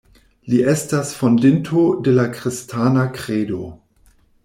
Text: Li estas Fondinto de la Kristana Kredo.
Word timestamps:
Li 0.53 0.61
estas 0.73 1.11
Fondinto 1.19 1.85
de 2.09 2.17
la 2.17 2.27
Kristana 2.41 3.09
Kredo. 3.19 3.65